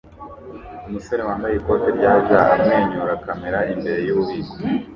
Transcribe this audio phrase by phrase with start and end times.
[0.87, 4.53] Umusore wambaye ikoti rya jean amwenyura kamera imbere yububiko